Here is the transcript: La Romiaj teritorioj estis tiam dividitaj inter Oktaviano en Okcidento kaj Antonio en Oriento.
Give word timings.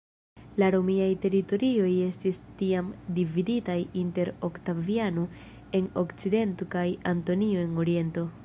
La 0.61 0.67
Romiaj 0.75 1.09
teritorioj 1.25 1.91
estis 2.05 2.39
tiam 2.63 2.89
dividitaj 3.19 3.77
inter 4.07 4.33
Oktaviano 4.51 5.27
en 5.81 5.93
Okcidento 6.05 6.73
kaj 6.77 6.87
Antonio 7.17 7.69
en 7.69 7.83
Oriento. 7.87 8.31